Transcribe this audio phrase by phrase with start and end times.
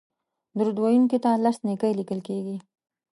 [0.57, 2.57] درود ویونکي ته لس نېکۍ لیکل کیږي